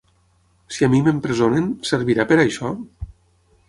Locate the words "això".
2.51-2.77